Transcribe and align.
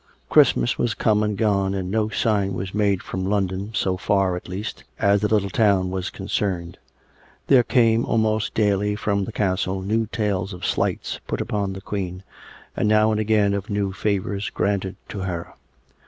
Christmas 0.31 0.79
was 0.79 0.95
come 0.95 1.21
and 1.21 1.37
gone, 1.37 1.75
and 1.75 1.91
no 1.91 2.09
sign 2.09 2.55
was 2.55 2.73
made 2.73 3.03
from 3.03 3.23
London, 3.23 3.69
so 3.75 3.97
far, 3.97 4.35
at 4.35 4.49
least, 4.49 4.83
as 4.97 5.21
the 5.21 5.27
little 5.27 5.51
town 5.51 5.91
was 5.91 6.09
con 6.09 6.25
cerned. 6.25 6.77
There 7.45 7.61
came 7.61 8.03
almost 8.05 8.55
daily 8.55 8.95
from 8.95 9.25
the 9.25 9.31
castle 9.31 9.83
new 9.83 10.07
tales 10.07 10.53
of 10.53 10.65
slights 10.65 11.19
put 11.27 11.39
upon 11.39 11.73
the 11.73 11.81
Queen, 11.81 12.23
and 12.75 12.89
now 12.89 13.11
and 13.11 13.19
again 13.19 13.53
of 13.53 13.69
new 13.69 13.93
favours 13.93 14.49
granted 14.49 14.95
to 15.09 15.19
her. 15.19 15.53